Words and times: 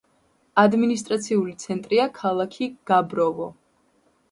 ადმინისტრაციული 0.61 1.53
ცენტრია 1.65 2.09
ქალაქი 2.17 2.71
გაბროვო. 2.93 3.49